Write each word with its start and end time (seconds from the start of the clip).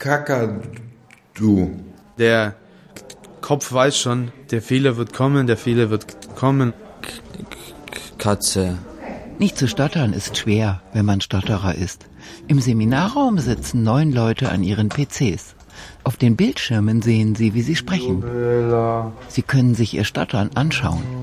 Kakadu. 0.00 1.70
Der 2.18 2.54
Kopf 3.40 3.72
weiß 3.72 3.96
schon, 3.96 4.32
der 4.50 4.60
Fehler 4.60 4.96
wird 4.96 5.12
kommen, 5.12 5.46
der 5.46 5.56
Fehler 5.56 5.90
wird 5.90 6.34
kommen. 6.34 6.72
Katze. 8.18 8.78
Nicht 9.38 9.56
zu 9.58 9.68
stottern 9.68 10.12
ist 10.12 10.38
schwer, 10.38 10.82
wenn 10.92 11.04
man 11.04 11.20
Stotterer 11.20 11.76
ist. 11.76 12.06
Im 12.48 12.60
Seminarraum 12.60 13.38
sitzen 13.38 13.84
neun 13.84 14.10
Leute 14.10 14.50
an 14.50 14.64
ihren 14.64 14.88
PCs. 14.88 15.54
Auf 16.02 16.16
den 16.16 16.34
Bildschirmen 16.34 17.00
sehen 17.00 17.36
sie, 17.36 17.54
wie 17.54 17.62
sie 17.62 17.76
sprechen. 17.76 18.24
Sie 19.28 19.42
können 19.42 19.76
sich 19.76 19.94
ihr 19.94 20.04
Stottern 20.04 20.50
anschauen. 20.56 21.21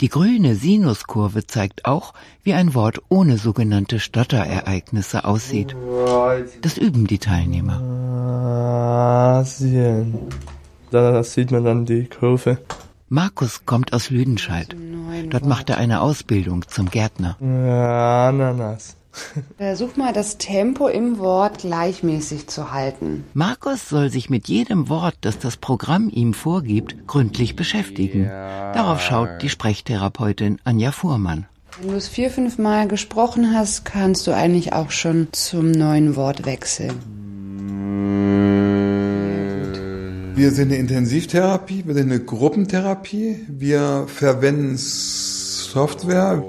Die 0.00 0.08
grüne 0.08 0.54
Sinuskurve 0.54 1.46
zeigt 1.46 1.84
auch, 1.84 2.14
wie 2.42 2.54
ein 2.54 2.74
Wort 2.74 3.00
ohne 3.08 3.38
sogenannte 3.38 4.00
Stotterereignisse 4.00 5.24
aussieht. 5.24 5.74
Das 6.62 6.78
üben 6.78 7.06
die 7.06 7.18
Teilnehmer. 7.18 7.80
Da 10.90 11.22
sieht 11.22 11.50
man 11.50 11.64
dann 11.64 11.84
die 11.86 12.04
Kurve. 12.06 12.58
Markus 13.08 13.64
kommt 13.64 13.94
aus 13.94 14.10
Lüdenscheid. 14.10 14.76
Dort 15.30 15.46
macht 15.46 15.70
er 15.70 15.78
eine 15.78 16.02
Ausbildung 16.02 16.68
zum 16.68 16.90
Gärtner. 16.90 17.36
Ananas. 17.40 18.97
Versuch 19.56 19.96
mal 19.96 20.12
das 20.12 20.38
Tempo 20.38 20.88
im 20.88 21.18
Wort 21.18 21.58
gleichmäßig 21.58 22.46
zu 22.48 22.72
halten. 22.72 23.24
Markus 23.34 23.88
soll 23.88 24.10
sich 24.10 24.30
mit 24.30 24.48
jedem 24.48 24.88
Wort, 24.88 25.16
das 25.20 25.38
das 25.38 25.56
Programm 25.56 26.08
ihm 26.08 26.34
vorgibt, 26.34 27.06
gründlich 27.06 27.56
beschäftigen. 27.56 28.26
Darauf 28.26 29.00
schaut 29.00 29.42
die 29.42 29.48
Sprechtherapeutin 29.48 30.58
Anja 30.64 30.92
Fuhrmann. 30.92 31.46
Wenn 31.80 31.90
du 31.90 31.96
es 31.96 32.08
vier, 32.08 32.30
fünf 32.30 32.58
Mal 32.58 32.88
gesprochen 32.88 33.54
hast, 33.54 33.84
kannst 33.84 34.26
du 34.26 34.32
eigentlich 34.32 34.72
auch 34.72 34.90
schon 34.90 35.28
zum 35.32 35.70
neuen 35.70 36.16
Wort 36.16 36.44
wechseln. 36.44 36.94
Wir 40.34 40.52
sind 40.52 40.68
eine 40.68 40.76
Intensivtherapie, 40.76 41.84
wir 41.84 41.94
sind 41.94 42.12
eine 42.12 42.20
Gruppentherapie, 42.20 43.44
wir 43.48 44.06
verwenden 44.06 44.76
Software 44.76 46.44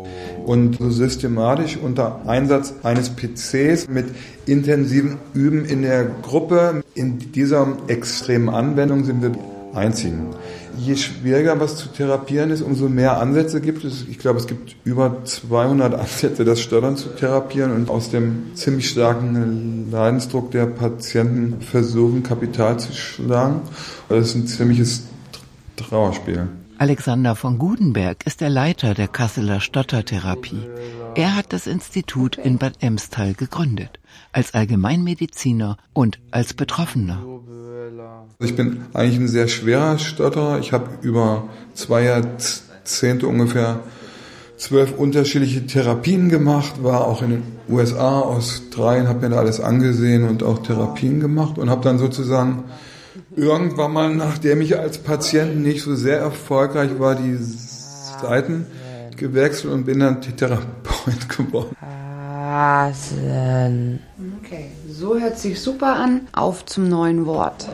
und 0.50 0.80
systematisch 0.80 1.78
unter 1.78 2.22
Einsatz 2.26 2.74
eines 2.82 3.12
PCs 3.12 3.88
mit 3.88 4.08
intensivem 4.48 5.20
Üben 5.36 5.64
in 5.64 5.84
der 5.84 6.06
Gruppe. 6.06 6.82
In 6.96 7.20
dieser 7.20 7.78
extremen 7.86 8.50
Anwendung 8.50 9.04
sind 9.04 9.22
wir 9.22 9.32
Einzigen. 9.76 10.34
Je 10.76 10.96
schwieriger 10.96 11.60
was 11.60 11.76
zu 11.76 11.90
therapieren 11.90 12.50
ist, 12.50 12.64
umso 12.64 12.90
mehr 12.90 13.20
Ansätze 13.20 13.62
gibt 13.62 13.84
es. 13.84 14.06
Ich 14.10 14.18
glaube, 14.18 14.40
es 14.40 14.48
gibt 14.48 14.76
über 14.86 15.24
200 15.24 15.94
Ansätze, 15.94 16.44
das 16.46 16.62
Stottern 16.62 16.98
zu 16.98 17.10
therapieren 17.10 17.72
und 17.72 17.92
aus 17.92 18.10
dem 18.10 18.56
ziemlich 18.56 18.90
starken 18.90 19.92
Leidensdruck 19.92 20.50
der 20.50 20.66
Patienten 20.66 21.62
versuchen, 21.62 22.24
Kapital 22.24 22.80
zu 22.80 22.92
schlagen. 22.92 23.62
Das 24.08 24.30
ist 24.30 24.36
ein 24.36 24.48
ziemliches 24.48 25.04
Trauerspiel. 25.76 26.48
Alexander 26.80 27.36
von 27.36 27.58
Gudenberg 27.58 28.26
ist 28.26 28.40
der 28.40 28.50
Leiter 28.50 28.94
der 28.94 29.10
Kasseler 29.10 29.60
Stottertherapie. 29.60 30.62
Er 31.14 31.36
hat 31.36 31.52
das 31.52 31.68
Institut 31.68 32.38
in 32.38 32.58
Bad 32.58 32.76
Emstal 32.80 33.34
gegründet, 33.34 34.00
als 34.32 34.54
Allgemeinmediziner 34.54 35.76
und 35.92 36.20
als 36.32 36.54
Betroffener. 36.54 37.22
Ich 38.40 38.56
bin 38.56 38.86
eigentlich 38.94 39.20
ein 39.20 39.28
sehr 39.28 39.50
schwerer 39.50 40.00
Stotterer. 40.00 40.60
Ich 40.60 40.72
habe 40.72 40.88
über 41.02 41.50
zwei 41.74 42.04
Jahrzehnte 42.04 43.28
ungefähr 43.28 43.82
zwölf 44.56 44.98
unterschiedliche 44.98 45.68
Therapien 45.68 46.30
gemacht, 46.30 46.82
war 46.82 47.06
auch 47.08 47.22
in 47.22 47.30
den 47.32 47.44
USA, 47.68 48.22
Australien, 48.22 49.10
habe 49.10 49.20
mir 49.20 49.36
da 49.36 49.40
alles 49.40 49.60
angesehen 49.60 50.24
und 50.24 50.44
auch 50.44 50.60
Therapien 50.60 51.20
gemacht 51.20 51.58
und 51.58 51.70
habe 51.70 51.84
dann 51.84 51.98
sozusagen 51.98 52.64
irgendwann 53.36 53.94
mal, 53.94 54.14
nachdem 54.14 54.62
ich 54.62 54.78
als 54.78 54.98
Patient 54.98 55.62
nicht 55.62 55.84
so 55.84 55.96
sehr 55.96 56.20
erfolgreich 56.20 57.00
war, 57.00 57.16
die 57.16 57.38
Seiten 57.38 58.66
gewechselt 59.16 59.74
und 59.74 59.86
bin 59.86 60.00
dann 60.00 60.22
Therapeut 60.22 61.30
geworden. 61.38 61.76
Hasen. 61.82 64.00
Okay, 64.44 64.72
so 64.90 65.20
hört 65.20 65.38
sich 65.38 65.62
super 65.62 65.96
an. 65.96 66.22
Auf 66.32 66.66
zum 66.66 66.90
neuen 66.90 67.26
Wort. 67.26 67.70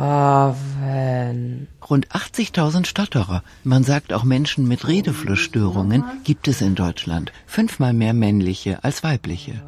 Haven. 0.00 1.66
Rund 1.88 2.08
80.000 2.08 2.86
Stotterer, 2.86 3.42
man 3.64 3.82
sagt 3.82 4.12
auch 4.12 4.22
Menschen 4.22 4.68
mit 4.68 4.86
Redeflussstörungen, 4.86 6.04
gibt 6.22 6.46
es 6.46 6.60
in 6.60 6.76
Deutschland. 6.76 7.32
Fünfmal 7.46 7.92
mehr 7.92 8.14
männliche 8.14 8.84
als 8.84 9.02
weibliche. 9.02 9.60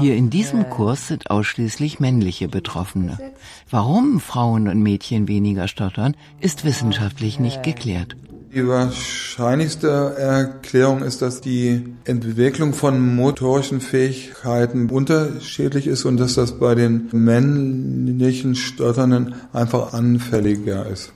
Hier 0.00 0.16
in 0.16 0.30
diesem 0.30 0.68
Kurs 0.70 1.08
sind 1.08 1.30
ausschließlich 1.30 2.00
männliche 2.00 2.48
Betroffene. 2.48 3.18
Warum 3.70 4.20
Frauen 4.20 4.68
und 4.68 4.82
Mädchen 4.82 5.28
weniger 5.28 5.68
stottern, 5.68 6.16
ist 6.40 6.64
wissenschaftlich 6.64 7.38
nicht 7.38 7.62
geklärt. 7.62 8.16
Die 8.54 8.68
wahrscheinlichste 8.68 10.14
Erklärung 10.16 11.02
ist, 11.02 11.22
dass 11.22 11.40
die 11.40 11.86
Entwicklung 12.04 12.72
von 12.72 13.16
motorischen 13.16 13.80
Fähigkeiten 13.80 14.90
unterschiedlich 14.90 15.88
ist 15.88 16.04
und 16.04 16.18
dass 16.18 16.34
das 16.34 16.60
bei 16.60 16.76
den 16.76 17.08
männlichen 17.10 18.54
Stotternden 18.54 19.34
einfach 19.52 19.92
anfälliger 19.92 20.86
ist. 20.86 21.13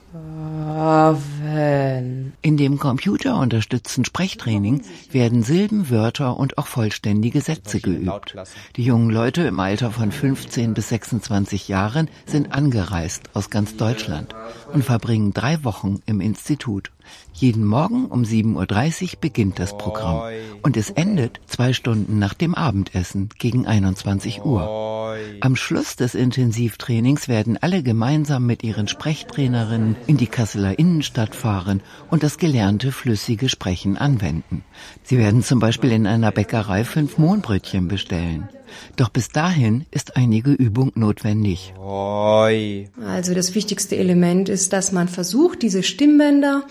In 2.41 2.57
dem 2.57 2.79
computerunterstützten 2.79 4.05
Sprechtraining 4.05 4.81
werden 5.11 5.43
Silben, 5.43 5.89
Wörter 5.89 6.37
und 6.37 6.57
auch 6.57 6.67
vollständige 6.67 7.41
Sätze 7.41 7.81
geübt. 7.81 8.35
Die 8.77 8.83
jungen 8.83 9.09
Leute 9.09 9.41
im 9.41 9.59
Alter 9.59 9.91
von 9.91 10.13
15 10.13 10.73
bis 10.73 10.87
26 10.89 11.67
Jahren 11.67 12.09
sind 12.25 12.53
angereist 12.53 13.29
aus 13.33 13.49
ganz 13.49 13.75
Deutschland 13.75 14.33
und 14.71 14.85
verbringen 14.85 15.33
drei 15.33 15.65
Wochen 15.65 16.01
im 16.05 16.21
Institut. 16.21 16.91
Jeden 17.33 17.65
Morgen 17.65 18.05
um 18.07 18.23
7.30 18.23 19.03
Uhr 19.03 19.09
beginnt 19.21 19.59
das 19.59 19.77
Programm 19.77 20.23
und 20.61 20.75
es 20.75 20.89
endet 20.89 21.39
zwei 21.47 21.71
Stunden 21.71 22.19
nach 22.19 22.33
dem 22.33 22.53
Abendessen 22.53 23.29
gegen 23.37 23.65
21 23.65 24.43
Uhr. 24.43 25.15
Am 25.39 25.55
Schluss 25.55 25.95
des 25.95 26.15
Intensivtrainings 26.15 27.29
werden 27.29 27.57
alle 27.61 27.81
gemeinsam 27.81 28.45
mit 28.45 28.63
ihren 28.63 28.87
Sprechtrainerinnen 28.87 29.95
in 30.05 30.17
die 30.17 30.27
Kasseler 30.27 30.77
Innenstadt 30.77 31.33
fahren 31.33 31.81
und 32.09 32.23
das 32.23 32.37
gelernte 32.37 32.91
flüssige 32.91 33.47
Sprechen 33.47 33.97
anwenden. 33.97 34.63
Sie 35.03 35.17
werden 35.17 35.41
zum 35.41 35.59
Beispiel 35.59 35.91
in 35.91 36.07
einer 36.07 36.31
Bäckerei 36.31 36.83
fünf 36.83 37.17
Mohnbrötchen 37.17 37.87
bestellen. 37.87 38.49
Doch 38.95 39.09
bis 39.09 39.29
dahin 39.29 39.85
ist 39.91 40.17
einige 40.17 40.51
Übung 40.51 40.91
notwendig. 40.95 41.73
Also 41.77 43.33
das 43.33 43.55
wichtigste 43.55 43.97
Element 43.97 44.49
ist, 44.49 44.73
dass 44.73 44.91
man 44.91 45.07
versucht, 45.07 45.61
diese 45.61 45.83
Stimmbänder 45.83 46.65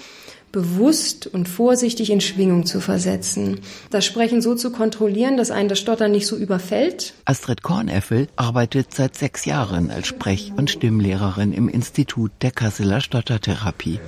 bewusst 0.53 1.27
und 1.27 1.49
vorsichtig 1.49 2.11
in 2.11 2.21
Schwingung 2.21 2.65
zu 2.67 2.81
versetzen. 2.81 3.61
Das 3.91 4.05
Sprechen 4.05 4.41
so 4.41 4.55
zu 4.55 4.71
kontrollieren, 4.71 5.37
dass 5.37 5.51
einen 5.51 5.69
das 5.69 5.79
Stottern 5.79 6.13
nicht 6.13 6.27
so 6.27 6.37
überfällt. 6.37 7.15
Astrid 7.25 7.63
Korneffel 7.63 8.29
arbeitet 8.37 8.95
seit 8.95 9.15
sechs 9.15 9.45
Jahren 9.45 9.91
als 9.91 10.07
Sprech- 10.07 10.53
und 10.57 10.71
Stimmlehrerin 10.71 11.53
im 11.53 11.69
Institut 11.69 12.33
der 12.43 12.51
Kasseler 12.51 13.01
Stottertherapie. 13.01 14.01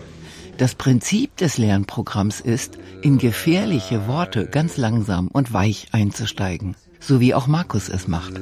Das 0.57 0.75
Prinzip 0.75 1.37
des 1.37 1.57
Lernprogramms 1.57 2.41
ist, 2.41 2.78
in 3.03 3.19
gefährliche 3.19 4.07
Worte 4.09 4.47
ganz 4.47 4.77
langsam 4.77 5.28
und 5.28 5.53
weich 5.53 5.89
einzusteigen 5.93 6.75
so 7.00 7.19
wie 7.21 7.34
auch 7.34 7.47
Markus 7.47 7.88
es 7.88 8.06
macht. 8.06 8.34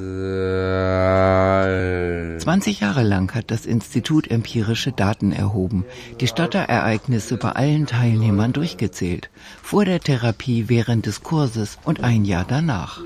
20 2.39 2.79
Jahre 2.81 3.03
lang 3.03 3.33
hat 3.33 3.51
das 3.51 3.65
Institut 3.65 4.29
empirische 4.29 4.91
Daten 4.91 5.31
erhoben, 5.31 5.85
die 6.19 6.27
Stotterereignisse 6.27 7.37
bei 7.37 7.53
allen 7.53 7.87
Teilnehmern 7.87 8.53
durchgezählt, 8.53 9.29
vor 9.63 9.85
der 9.85 9.99
Therapie, 9.99 10.65
während 10.67 11.05
des 11.05 11.23
Kurses 11.23 11.77
und 11.85 12.03
ein 12.03 12.25
Jahr 12.25 12.45
danach. 12.47 13.01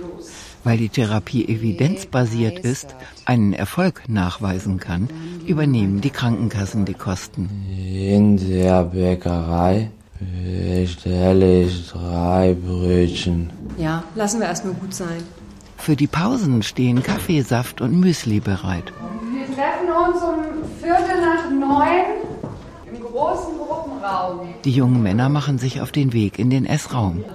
Weil 0.63 0.77
die 0.77 0.89
Therapie 0.89 1.45
evidenzbasiert 1.47 2.59
ist, 2.59 2.95
einen 3.25 3.53
Erfolg 3.53 4.03
nachweisen 4.07 4.79
kann, 4.79 5.09
übernehmen 5.45 5.99
die 6.01 6.09
Krankenkassen 6.09 6.85
die 6.85 6.93
Kosten. 6.93 7.49
In 7.69 8.37
der 8.37 8.85
Bäckerei 8.85 9.91
bestelle 10.19 11.63
ich 11.63 11.89
drei 11.89 12.53
Brötchen. 12.53 13.49
Ja, 13.77 14.03
lassen 14.15 14.39
wir 14.39 14.47
erstmal 14.47 14.73
gut 14.75 14.93
sein. 14.93 15.23
Für 15.83 15.97
die 15.97 16.07
Pausen 16.07 16.63
stehen 16.63 17.03
Kaffeesaft 17.03 17.81
und 17.81 17.99
Müsli 17.99 18.39
bereit. 18.39 18.93
Wir 19.33 19.45
treffen 19.53 19.89
uns 19.91 20.23
um 20.23 20.79
Viertel 20.79 21.19
nach 21.19 21.49
neun 21.51 22.05
im 22.89 23.01
großen 23.01 23.57
Gruppenraum. 23.57 24.47
Die 24.63 24.71
jungen 24.71 25.03
Männer 25.03 25.27
machen 25.27 25.57
sich 25.57 25.81
auf 25.81 25.91
den 25.91 26.13
Weg 26.13 26.39
in 26.39 26.49
den 26.49 26.65
Essraum. 26.65 27.25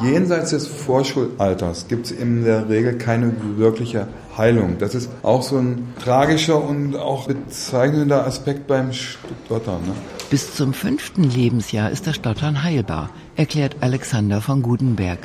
Jenseits 0.00 0.50
des 0.50 0.68
Vorschulalters 0.68 1.88
gibt 1.88 2.06
es 2.06 2.12
in 2.12 2.44
der 2.44 2.68
Regel 2.68 2.98
keine 2.98 3.32
wirkliche 3.56 4.06
Heilung. 4.38 4.78
Das 4.78 4.94
ist 4.94 5.10
auch 5.24 5.42
so 5.42 5.56
ein 5.58 5.92
tragischer 6.00 6.62
und 6.62 6.94
auch 6.94 7.26
bezeichnender 7.26 8.24
Aspekt 8.24 8.68
beim 8.68 8.92
Stottern. 8.92 9.82
Ne? 9.86 9.94
Bis 10.30 10.54
zum 10.54 10.72
fünften 10.72 11.24
Lebensjahr 11.24 11.90
ist 11.90 12.06
das 12.06 12.14
Stottern 12.14 12.62
heilbar, 12.62 13.10
erklärt 13.34 13.78
Alexander 13.80 14.40
von 14.40 14.62
Gudenberg. 14.62 15.18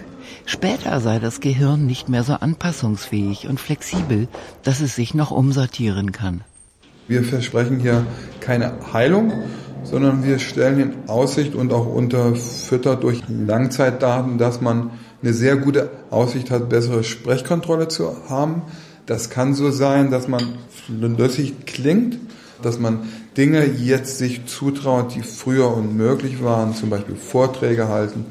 Später 0.46 1.00
sei 1.02 1.20
das 1.20 1.40
Gehirn 1.42 1.86
nicht 1.86 2.10
mehr 2.10 2.24
so 2.24 2.34
anpassungsfähig 2.34 3.48
und 3.48 3.60
flexibel, 3.60 4.28
dass 4.64 4.82
es 4.82 4.96
sich 4.96 5.14
noch 5.14 5.32
umsortieren 5.32 6.12
kann. 6.12 6.42
Wir 7.08 7.24
versprechen 7.24 7.80
hier 7.80 8.06
keine 8.40 8.74
Heilung, 8.94 9.32
sondern 9.84 10.24
wir 10.24 10.40
stellen 10.40 10.80
in 10.80 11.10
Aussicht 11.10 11.56
und 11.56 11.72
auch 11.72 11.86
unterfüttert 11.86 13.04
durch 13.04 13.22
Langzeitdaten, 13.30 14.38
dass 14.38 14.62
man 14.62 14.92
eine 15.22 15.34
sehr 15.34 15.56
gute 15.56 15.90
Aussicht 16.10 16.52
hat, 16.52 16.70
bessere 16.70 17.04
Sprechkontrolle 17.04 17.88
zu 17.88 18.30
haben. 18.30 18.64
Das 19.06 19.30
kann 19.30 19.54
so 19.54 19.72
sein, 19.72 20.12
dass 20.12 20.28
man 20.28 20.58
flüssig 20.86 21.66
klingt, 21.66 22.18
dass 22.62 22.80
man 22.80 23.08
Dinge 23.38 23.66
jetzt 23.66 24.18
sich 24.18 24.46
zutraut, 24.46 25.16
die 25.16 25.22
früher 25.22 25.74
unmöglich 25.74 26.44
waren, 26.44 26.76
zum 26.76 26.90
Beispiel 26.90 27.16
Vorträge 27.16 27.88
halten, 27.88 28.26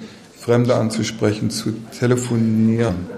Fremde 0.46 0.76
anzusprechen, 0.76 1.50
zu 1.50 1.72
telefonieren. 1.98 3.08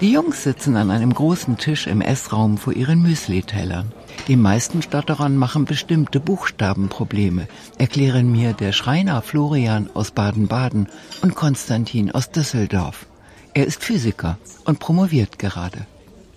Die 0.00 0.12
Jungs 0.12 0.44
sitzen 0.44 0.76
an 0.76 0.92
einem 0.92 1.12
großen 1.12 1.58
Tisch 1.58 1.88
im 1.88 2.00
Essraum 2.00 2.58
vor 2.58 2.74
ihren 2.74 3.02
Müsli-Tellern. 3.02 3.90
Die 4.28 4.36
meisten 4.36 4.82
Stotterern 4.82 5.36
machen 5.36 5.64
bestimmte 5.64 6.20
Buchstabenprobleme, 6.20 7.48
erklären 7.76 8.30
mir 8.30 8.52
der 8.52 8.70
Schreiner 8.70 9.20
Florian 9.20 9.90
aus 9.94 10.12
Baden-Baden 10.12 10.86
und 11.22 11.34
Konstantin 11.34 12.12
aus 12.12 12.30
Düsseldorf. 12.30 13.06
Er 13.52 13.66
ist 13.66 13.82
Physiker 13.82 14.38
und 14.64 14.78
promoviert 14.78 15.40
gerade. 15.40 15.88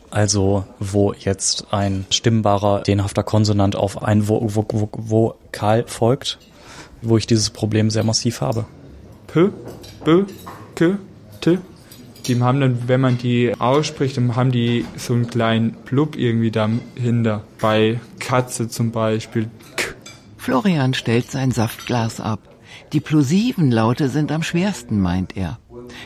Also 0.09 0.65
wo 0.79 1.13
jetzt 1.13 1.67
ein 1.69 2.07
stimmbarer, 2.09 2.81
dehnhafter 2.81 3.21
Konsonant 3.21 3.75
auf 3.75 4.01
ein 4.01 4.27
Vo 4.27 4.49
Vo 4.49 4.65
Vo 4.67 4.89
Vokal 4.93 5.83
folgt, 5.85 6.39
wo 7.03 7.17
ich 7.17 7.27
dieses 7.27 7.51
Problem 7.51 7.91
sehr 7.91 8.03
massiv 8.03 8.41
habe. 8.41 8.65
P, 9.27 9.49
B, 10.05 10.23
K, 10.75 10.99
T. 11.41 11.57
Die 12.27 12.39
haben 12.39 12.61
dann, 12.61 12.87
wenn 12.87 13.01
man 13.01 13.17
die 13.17 13.53
ausspricht, 13.57 14.17
dann 14.17 14.35
haben 14.35 14.51
die 14.51 14.85
so 14.97 15.13
einen 15.13 15.27
kleinen 15.27 15.71
Blub 15.71 16.15
irgendwie 16.15 16.51
dahinter. 16.51 17.43
Bei 17.59 17.99
Katze 18.19 18.69
zum 18.69 18.91
Beispiel. 18.91 19.49
K. 19.75 19.95
Florian 20.37 20.93
stellt 20.93 21.31
sein 21.31 21.49
Saftglas 21.49 22.21
ab. 22.21 22.39
Die 22.93 22.99
plosiven 22.99 23.71
Laute 23.71 24.09
sind 24.09 24.31
am 24.31 24.43
schwersten, 24.43 25.01
meint 25.01 25.35
er. 25.35 25.57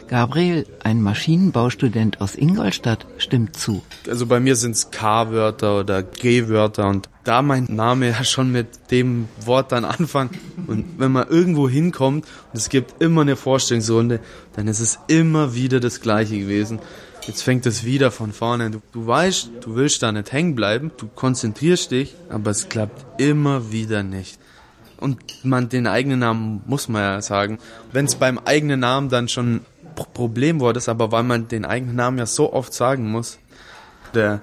Gabriel, 0.07 0.65
ein 0.83 1.01
Maschinenbaustudent 1.01 2.21
aus 2.21 2.35
Ingolstadt, 2.35 3.05
stimmt 3.17 3.55
zu. 3.57 3.81
Also 4.07 4.25
bei 4.25 4.39
mir 4.39 4.55
sind 4.55 4.71
es 4.71 4.91
K-Wörter 4.91 5.79
oder 5.79 6.03
G-Wörter 6.03 6.87
und 6.87 7.09
da 7.23 7.41
mein 7.41 7.65
Name 7.65 8.09
ja 8.09 8.23
schon 8.23 8.51
mit 8.51 8.91
dem 8.91 9.27
Wort 9.45 9.71
dann 9.71 9.85
anfängt 9.85 10.31
und 10.67 10.85
wenn 10.97 11.11
man 11.11 11.27
irgendwo 11.27 11.69
hinkommt 11.69 12.25
und 12.51 12.57
es 12.57 12.69
gibt 12.69 13.01
immer 13.01 13.21
eine 13.21 13.35
Vorstellungsrunde, 13.35 14.19
dann 14.55 14.67
ist 14.67 14.79
es 14.79 14.99
immer 15.07 15.53
wieder 15.53 15.79
das 15.79 16.01
gleiche 16.01 16.39
gewesen. 16.39 16.79
Jetzt 17.27 17.43
fängt 17.43 17.65
es 17.65 17.83
wieder 17.83 18.09
von 18.09 18.33
vorne. 18.33 18.71
Du, 18.71 18.81
du 18.91 19.05
weißt, 19.05 19.51
du 19.61 19.75
willst 19.75 20.01
da 20.01 20.11
nicht 20.11 20.31
hängen 20.31 20.55
bleiben, 20.55 20.91
du 20.97 21.07
konzentrierst 21.07 21.91
dich, 21.91 22.15
aber 22.29 22.49
es 22.49 22.69
klappt 22.69 23.21
immer 23.21 23.71
wieder 23.71 24.01
nicht. 24.01 24.39
Und 24.99 25.45
man 25.45 25.69
den 25.69 25.87
eigenen 25.87 26.19
Namen 26.19 26.61
muss 26.65 26.89
man 26.89 27.01
ja 27.01 27.21
sagen. 27.21 27.59
Wenn 27.91 28.05
es 28.05 28.15
beim 28.15 28.37
eigenen 28.37 28.81
Namen 28.81 29.09
dann 29.09 29.29
schon 29.29 29.61
Problemwort 30.07 30.77
ist, 30.77 30.89
aber 30.89 31.11
weil 31.11 31.23
man 31.23 31.47
den 31.47 31.65
eigenen 31.65 31.95
Namen 31.95 32.17
ja 32.17 32.25
so 32.25 32.53
oft 32.53 32.73
sagen 32.73 33.11
muss, 33.11 33.39
der 34.13 34.41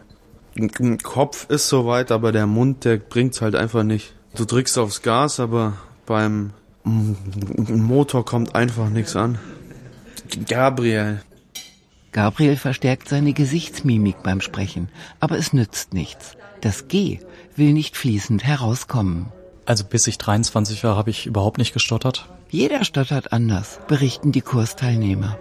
Kopf 1.03 1.49
ist 1.51 1.69
soweit, 1.69 2.11
aber 2.13 2.33
der 2.33 2.47
Mund, 2.47 2.85
der 2.85 2.97
bringt's 2.99 3.41
halt 3.41 3.55
einfach 3.55 3.83
nicht. 3.83 4.15
Du 4.35 4.45
drückst 4.45 4.79
aufs 4.79 5.03
Gas, 5.03 5.41
aber 5.41 5.75
beim 6.07 6.53
Motor 6.85 8.25
kommt 8.25 8.55
einfach 8.55 8.89
nichts 8.89 9.17
an. 9.17 9.39
Gabriel. 10.49 11.21
Gabriel 12.13 12.57
verstärkt 12.57 13.09
seine 13.09 13.33
Gesichtsmimik 13.33 14.23
beim 14.23 14.41
Sprechen, 14.41 14.89
aber 15.21 15.37
es 15.37 15.53
nützt 15.53 15.93
nichts. 15.93 16.37
Das 16.61 16.89
G 16.89 17.21
will 17.55 17.73
nicht 17.73 17.97
fließend 17.97 18.45
herauskommen. 18.45 19.27
Also 19.67 19.85
bis 19.85 20.07
ich 20.07 20.17
23 20.17 20.85
war, 20.85 20.97
habe 20.97 21.11
ich 21.11 21.27
überhaupt 21.27 21.59
nicht 21.59 21.73
gestottert. 21.73 22.29
Jeder 22.51 22.85
stottert 22.85 23.33
anders, 23.33 23.81
berichten 23.89 24.33
die 24.33 24.41
Kursteilnehmer. 24.41 25.39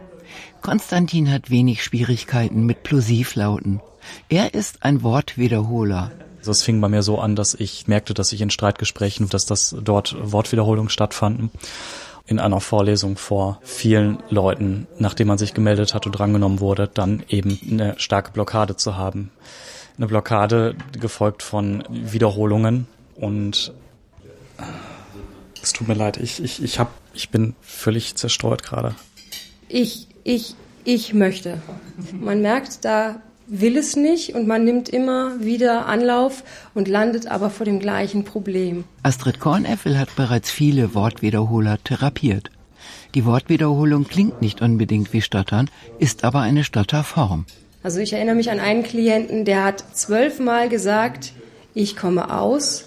Konstantin 0.61 1.31
hat 1.31 1.49
wenig 1.49 1.83
Schwierigkeiten 1.83 2.65
mit 2.65 2.83
Plosivlauten. 2.83 3.81
Er 4.29 4.53
ist 4.53 4.83
ein 4.83 5.03
Wortwiederholer. 5.03 6.11
Also 6.39 6.51
es 6.51 6.63
fing 6.63 6.79
bei 6.79 6.87
mir 6.89 7.01
so 7.01 7.19
an, 7.19 7.35
dass 7.35 7.55
ich 7.55 7.87
merkte, 7.87 8.13
dass 8.13 8.31
ich 8.31 8.41
in 8.41 8.49
Streitgesprächen, 8.49 9.29
dass 9.29 9.45
das 9.45 9.75
dort 9.81 10.15
Wortwiederholungen 10.19 10.89
stattfanden. 10.89 11.49
In 12.27 12.39
einer 12.39 12.59
Vorlesung 12.59 13.17
vor 13.17 13.59
vielen 13.63 14.17
Leuten, 14.29 14.87
nachdem 14.97 15.27
man 15.27 15.37
sich 15.37 15.53
gemeldet 15.53 15.93
hat 15.93 16.05
und 16.05 16.11
drangenommen 16.11 16.59
wurde, 16.59 16.89
dann 16.91 17.23
eben 17.29 17.59
eine 17.69 17.95
starke 17.99 18.31
Blockade 18.31 18.75
zu 18.75 18.95
haben. 18.95 19.31
Eine 19.97 20.07
Blockade 20.07 20.75
gefolgt 20.99 21.43
von 21.43 21.83
Wiederholungen 21.89 22.87
und 23.15 23.73
es 25.61 25.73
tut 25.73 25.87
mir 25.87 25.95
leid, 25.95 26.17
ich, 26.17 26.43
ich, 26.43 26.61
ich, 26.61 26.79
hab, 26.79 26.91
ich 27.13 27.29
bin 27.29 27.55
völlig 27.61 28.15
zerstreut 28.15 28.61
gerade. 28.61 28.93
Ich, 29.67 30.07
ich, 30.25 30.55
ich 30.83 31.13
möchte. 31.13 31.61
Man 32.19 32.41
merkt, 32.41 32.83
da 32.83 33.21
will 33.47 33.77
es 33.77 33.95
nicht 33.95 34.33
und 34.33 34.47
man 34.47 34.65
nimmt 34.65 34.89
immer 34.89 35.39
wieder 35.39 35.85
Anlauf 35.85 36.43
und 36.73 36.87
landet 36.87 37.27
aber 37.27 37.49
vor 37.49 37.65
dem 37.65 37.79
gleichen 37.79 38.25
Problem. 38.25 38.83
Astrid 39.03 39.39
Kornäffel 39.39 39.97
hat 39.97 40.13
bereits 40.15 40.49
viele 40.51 40.95
Wortwiederholer 40.95 41.77
therapiert. 41.83 42.49
Die 43.13 43.23
Wortwiederholung 43.23 44.05
klingt 44.05 44.41
nicht 44.41 44.61
unbedingt 44.61 45.13
wie 45.13 45.21
Stottern, 45.21 45.69
ist 45.99 46.23
aber 46.23 46.41
eine 46.41 46.63
Stotterform. 46.63 47.45
Also 47.83 47.99
ich 47.99 48.13
erinnere 48.13 48.35
mich 48.35 48.49
an 48.49 48.59
einen 48.59 48.81
Klienten, 48.81 49.45
der 49.45 49.63
hat 49.63 49.83
zwölfmal 49.93 50.69
gesagt, 50.69 51.33
ich 51.75 51.95
komme 51.95 52.35
aus, 52.35 52.85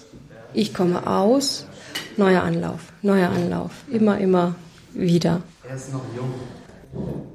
ich 0.53 0.73
komme 0.73 1.07
aus, 1.07 1.65
neuer 2.17 2.43
Anlauf, 2.43 2.91
neuer 3.01 3.29
Anlauf, 3.29 3.71
immer, 3.89 4.17
immer 4.17 4.55
wieder. 4.93 5.41
Er 5.67 5.75
ist 5.75 5.93
noch 5.93 6.03
jung. 6.15 6.33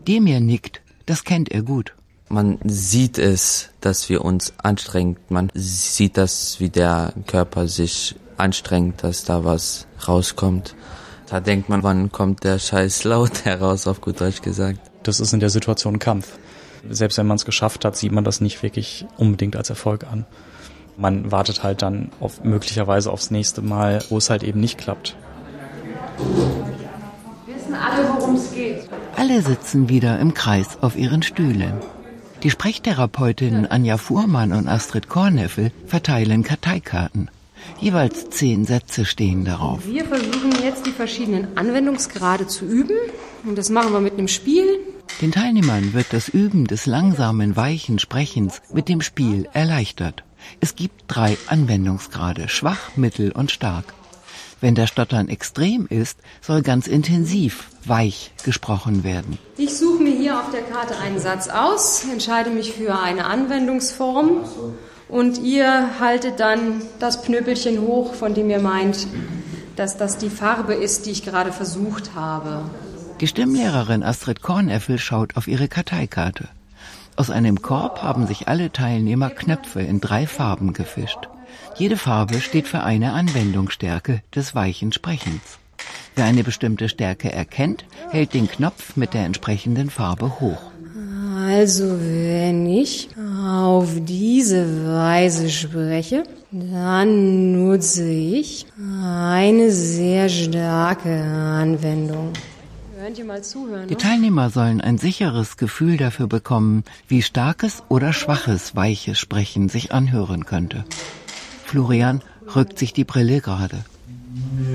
Demir 0.06 0.40
nickt, 0.40 0.82
das 1.06 1.24
kennt 1.24 1.50
er 1.50 1.62
gut. 1.62 1.94
Man 2.28 2.58
sieht 2.64 3.18
es, 3.18 3.70
dass 3.80 4.08
wir 4.08 4.24
uns 4.24 4.54
anstrengen. 4.58 5.16
Man 5.28 5.50
sieht 5.54 6.16
das, 6.16 6.58
wie 6.58 6.70
der 6.70 7.12
Körper 7.26 7.68
sich 7.68 8.16
anstrengt, 8.36 9.04
dass 9.04 9.24
da 9.24 9.44
was 9.44 9.86
rauskommt. 10.08 10.74
Da 11.28 11.40
denkt 11.40 11.68
man, 11.68 11.82
wann 11.82 12.10
kommt 12.12 12.44
der 12.44 12.58
scheiß 12.58 13.04
Laut 13.04 13.44
heraus, 13.44 13.86
auf 13.86 14.00
gut 14.00 14.20
Deutsch 14.20 14.42
gesagt. 14.42 14.80
Das 15.02 15.20
ist 15.20 15.32
in 15.32 15.40
der 15.40 15.50
Situation 15.50 15.96
ein 15.96 15.98
Kampf. 15.98 16.38
Selbst 16.88 17.18
wenn 17.18 17.26
man 17.26 17.36
es 17.36 17.44
geschafft 17.44 17.84
hat, 17.84 17.96
sieht 17.96 18.12
man 18.12 18.24
das 18.24 18.40
nicht 18.40 18.62
wirklich 18.62 19.06
unbedingt 19.16 19.56
als 19.56 19.70
Erfolg 19.70 20.04
an. 20.04 20.26
Man 20.96 21.32
wartet 21.32 21.62
halt 21.62 21.82
dann 21.82 22.10
auf, 22.20 22.44
möglicherweise 22.44 23.10
aufs 23.10 23.30
nächste 23.30 23.62
Mal, 23.62 24.02
wo 24.10 24.18
es 24.18 24.30
halt 24.30 24.42
eben 24.42 24.60
nicht 24.60 24.78
klappt. 24.78 25.16
Wir 27.46 27.54
wissen 27.54 27.74
alle, 27.74 28.02
geht. 28.02 28.13
Alle 29.16 29.42
sitzen 29.42 29.88
wieder 29.88 30.18
im 30.18 30.34
Kreis 30.34 30.78
auf 30.80 30.96
ihren 30.96 31.22
Stühlen. 31.22 31.74
Die 32.42 32.50
Sprechtherapeutinnen 32.50 33.66
Anja 33.66 33.96
Fuhrmann 33.96 34.52
und 34.52 34.68
Astrid 34.68 35.08
Korneffel 35.08 35.70
verteilen 35.86 36.42
Karteikarten. 36.42 37.30
Jeweils 37.80 38.28
zehn 38.30 38.64
Sätze 38.64 39.04
stehen 39.04 39.44
darauf. 39.44 39.86
Wir 39.86 40.04
versuchen 40.04 40.52
jetzt 40.62 40.84
die 40.86 40.92
verschiedenen 40.92 41.56
Anwendungsgrade 41.56 42.46
zu 42.46 42.66
üben. 42.66 42.96
Und 43.44 43.56
das 43.56 43.70
machen 43.70 43.92
wir 43.92 44.00
mit 44.00 44.14
einem 44.14 44.28
Spiel. 44.28 44.66
Den 45.20 45.32
Teilnehmern 45.32 45.94
wird 45.94 46.12
das 46.12 46.28
Üben 46.28 46.66
des 46.66 46.86
langsamen, 46.86 47.56
weichen 47.56 47.98
Sprechens 47.98 48.60
mit 48.72 48.88
dem 48.88 49.00
Spiel 49.00 49.48
erleichtert. 49.52 50.24
Es 50.60 50.76
gibt 50.76 51.04
drei 51.06 51.38
Anwendungsgrade, 51.46 52.48
schwach, 52.48 52.96
mittel 52.96 53.32
und 53.32 53.50
stark. 53.50 53.94
Wenn 54.64 54.74
der 54.74 54.86
Stottern 54.86 55.28
extrem 55.28 55.86
ist, 55.90 56.18
soll 56.40 56.62
ganz 56.62 56.86
intensiv, 56.86 57.68
weich 57.84 58.30
gesprochen 58.44 59.04
werden. 59.04 59.36
Ich 59.58 59.76
suche 59.76 60.02
mir 60.02 60.16
hier 60.16 60.40
auf 60.40 60.50
der 60.52 60.62
Karte 60.62 60.96
einen 60.96 61.18
Satz 61.18 61.48
aus, 61.48 62.06
entscheide 62.10 62.48
mich 62.48 62.72
für 62.72 62.98
eine 62.98 63.26
Anwendungsform 63.26 64.38
und 65.10 65.36
ihr 65.36 66.00
haltet 66.00 66.40
dann 66.40 66.80
das 66.98 67.24
Knöpelchen 67.24 67.82
hoch, 67.82 68.14
von 68.14 68.32
dem 68.32 68.48
ihr 68.48 68.58
meint, 68.58 69.06
dass 69.76 69.98
das 69.98 70.16
die 70.16 70.30
Farbe 70.30 70.72
ist, 70.72 71.04
die 71.04 71.10
ich 71.10 71.26
gerade 71.26 71.52
versucht 71.52 72.14
habe. 72.14 72.62
Die 73.20 73.26
Stimmlehrerin 73.26 74.02
Astrid 74.02 74.40
Kornäffel 74.40 74.96
schaut 74.96 75.36
auf 75.36 75.46
ihre 75.46 75.68
Karteikarte. 75.68 76.48
Aus 77.16 77.28
einem 77.28 77.60
Korb 77.60 78.02
haben 78.02 78.26
sich 78.26 78.48
alle 78.48 78.72
Teilnehmer 78.72 79.28
Knöpfe 79.28 79.82
in 79.82 80.00
drei 80.00 80.26
Farben 80.26 80.72
gefischt. 80.72 81.28
Jede 81.76 81.96
Farbe 81.96 82.40
steht 82.40 82.68
für 82.68 82.84
eine 82.84 83.12
Anwendungsstärke 83.12 84.22
des 84.34 84.54
weichen 84.54 84.92
Sprechens. 84.92 85.58
Wer 86.14 86.24
eine 86.24 86.44
bestimmte 86.44 86.88
Stärke 86.88 87.32
erkennt, 87.32 87.84
hält 88.10 88.32
den 88.32 88.48
Knopf 88.48 88.96
mit 88.96 89.12
der 89.12 89.24
entsprechenden 89.24 89.90
Farbe 89.90 90.38
hoch. 90.38 90.62
Also 91.48 91.98
wenn 92.00 92.66
ich 92.66 93.08
auf 93.44 93.88
diese 93.98 94.86
Weise 94.86 95.50
spreche, 95.50 96.22
dann 96.52 97.52
nutze 97.52 98.08
ich 98.08 98.66
eine 99.02 99.72
sehr 99.72 100.28
starke 100.28 101.10
Anwendung. 101.10 102.32
Zuhören. 103.42 103.88
Die 103.88 103.96
Teilnehmer 103.96 104.48
sollen 104.48 104.80
ein 104.80 104.96
sicheres 104.96 105.58
Gefühl 105.58 105.98
dafür 105.98 106.26
bekommen, 106.26 106.84
wie 107.06 107.20
starkes 107.20 107.82
oder 107.90 108.14
schwaches, 108.14 108.74
weiches 108.76 109.18
Sprechen 109.18 109.68
sich 109.68 109.92
anhören 109.92 110.46
könnte. 110.46 110.84
Florian 111.64 112.20
rückt 112.54 112.78
sich 112.78 112.92
die 112.92 113.04
Brille 113.04 113.40
gerade. 113.40 113.78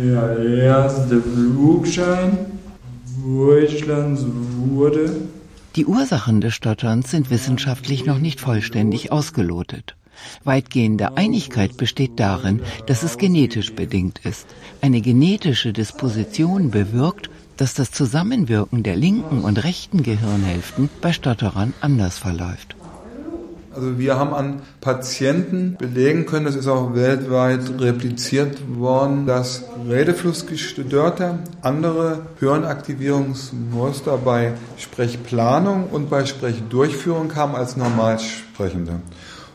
Der 0.04 0.40
erste 0.40 1.22
Flugschein 1.22 2.38
Deutschlands 3.24 4.26
wurde. 4.26 5.22
Die 5.76 5.86
Ursachen 5.86 6.42
des 6.42 6.56
Stotterns 6.56 7.12
sind 7.12 7.30
wissenschaftlich 7.30 8.06
noch 8.06 8.20
nicht 8.20 8.40
vollständig 8.40 9.12
ausgelotet. 9.12 9.96
Weitgehende 10.44 11.16
Einigkeit 11.16 11.78
besteht 11.78 12.20
darin, 12.20 12.62
dass 12.88 13.04
es 13.04 13.18
genetisch 13.18 13.74
bedingt 13.74 14.20
ist. 14.26 14.48
Eine 14.82 15.02
genetische 15.02 15.72
Disposition 15.72 16.72
bewirkt, 16.72 17.30
dass 17.58 17.74
das 17.74 17.92
Zusammenwirken 17.92 18.84
der 18.84 18.96
linken 18.96 19.42
und 19.42 19.64
rechten 19.64 20.04
Gehirnhälften 20.04 20.90
bei 21.02 21.14
Stotterern 21.14 21.74
anders 21.82 22.18
verläuft. 22.18 22.76
Also 23.80 23.98
wir 23.98 24.20
haben 24.20 24.34
an 24.34 24.62
Patienten 24.82 25.78
belegen 25.80 26.26
können, 26.26 26.44
das 26.44 26.58
ist 26.58 26.68
auch 26.68 26.96
weltweit 26.96 27.62
repliziert 27.80 28.58
worden, 28.78 29.26
dass 29.26 29.64
Redeflussgestörte 29.88 31.40
andere 31.62 32.24
Hirnaktivierungsmuster 32.40 34.18
bei 34.18 34.52
Sprechplanung 34.78 35.86
und 35.90 36.10
bei 36.10 36.26
Sprechdurchführung 36.26 37.34
haben 37.36 37.56
als 37.56 37.78
Normalsprechende. 37.78 39.00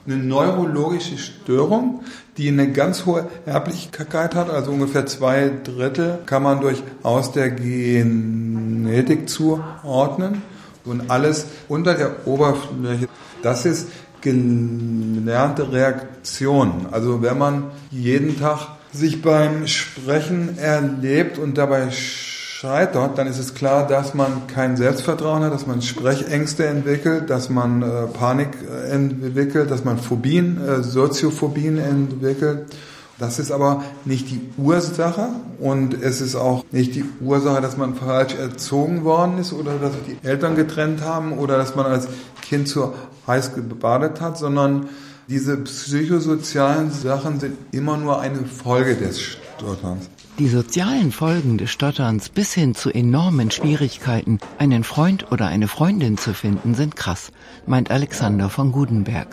Eine 0.06 0.16
neurologische 0.16 1.18
Störung, 1.18 2.00
die 2.38 2.48
eine 2.48 2.72
ganz 2.72 3.04
hohe 3.04 3.26
Erblichkeit 3.44 4.34
hat, 4.34 4.48
also 4.48 4.70
ungefähr 4.70 5.04
zwei 5.04 5.50
Drittel, 5.62 6.20
kann 6.24 6.44
man 6.44 6.62
durchaus 6.62 7.32
der 7.32 7.50
Genetik 7.50 9.28
zuordnen. 9.28 10.40
Und 10.86 11.10
alles 11.10 11.46
unter 11.68 11.94
der 11.94 12.26
Oberfläche, 12.26 13.08
das 13.42 13.66
ist 13.66 13.88
gelernte 14.24 15.70
Reaktion. 15.70 16.86
Also 16.90 17.22
wenn 17.22 17.38
man 17.38 17.64
jeden 17.90 18.40
Tag 18.40 18.66
sich 18.92 19.22
beim 19.22 19.66
Sprechen 19.66 20.58
erlebt 20.58 21.38
und 21.38 21.58
dabei 21.58 21.90
scheitert, 21.90 23.18
dann 23.18 23.26
ist 23.26 23.38
es 23.38 23.54
klar, 23.54 23.86
dass 23.86 24.14
man 24.14 24.46
kein 24.46 24.76
Selbstvertrauen 24.76 25.42
hat, 25.42 25.52
dass 25.52 25.66
man 25.66 25.82
Sprechängste 25.82 26.66
entwickelt, 26.66 27.28
dass 27.28 27.50
man 27.50 27.82
äh, 27.82 28.06
Panik 28.06 28.48
äh, 28.68 28.90
entwickelt, 28.90 29.70
dass 29.70 29.84
man 29.84 29.98
Phobien, 29.98 30.58
äh, 30.66 30.82
Soziophobien 30.82 31.78
entwickelt. 31.78 32.74
Das 33.18 33.38
ist 33.38 33.52
aber 33.52 33.84
nicht 34.04 34.30
die 34.30 34.40
Ursache 34.56 35.28
und 35.60 35.94
es 35.94 36.20
ist 36.20 36.34
auch 36.34 36.64
nicht 36.72 36.96
die 36.96 37.04
Ursache, 37.20 37.60
dass 37.60 37.76
man 37.76 37.94
falsch 37.94 38.34
erzogen 38.34 39.04
worden 39.04 39.38
ist 39.38 39.52
oder 39.52 39.78
dass 39.78 39.92
sich 39.92 40.18
die 40.20 40.26
Eltern 40.26 40.56
getrennt 40.56 41.02
haben 41.02 41.38
oder 41.38 41.56
dass 41.56 41.76
man 41.76 41.86
als 41.86 42.08
Kind 42.42 42.68
zu 42.68 42.92
heiß 43.26 43.54
gebadet 43.54 44.20
hat, 44.20 44.36
sondern 44.36 44.88
diese 45.28 45.56
psychosozialen 45.58 46.90
Sachen 46.90 47.40
sind 47.40 47.56
immer 47.72 47.96
nur 47.96 48.20
eine 48.20 48.44
Folge 48.44 48.96
des 48.96 49.20
Stotterns. 49.20 50.10
Die 50.40 50.48
sozialen 50.48 51.12
Folgen 51.12 51.58
des 51.58 51.70
Stotterns 51.70 52.28
bis 52.28 52.52
hin 52.52 52.74
zu 52.74 52.90
enormen 52.90 53.52
Schwierigkeiten, 53.52 54.40
einen 54.58 54.82
Freund 54.82 55.30
oder 55.30 55.46
eine 55.46 55.68
Freundin 55.68 56.18
zu 56.18 56.34
finden, 56.34 56.74
sind 56.74 56.96
krass, 56.96 57.30
meint 57.66 57.92
Alexander 57.92 58.50
von 58.50 58.72
Gudenberg. 58.72 59.28